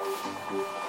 And 0.00 0.87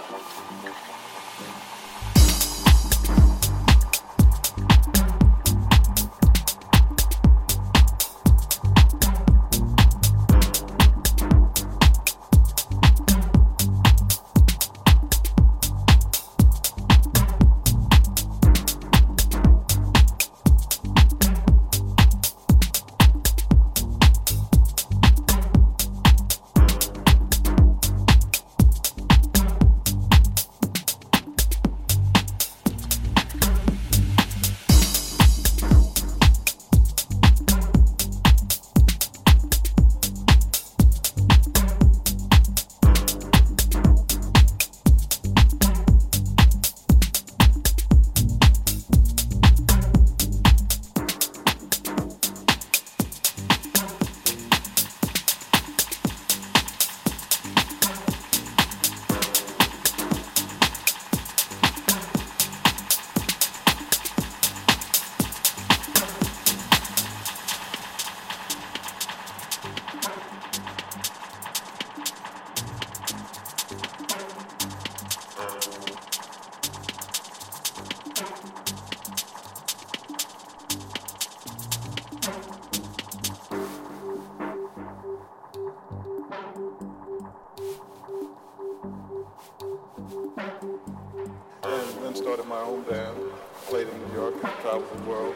world. 95.06 95.36